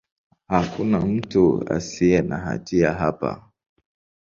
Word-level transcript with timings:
Hakuna 0.47 0.99
mtu 1.01 1.63
asiye 1.73 2.21
na 2.21 2.37
hatia 2.37 2.93
hapa. 2.93 3.49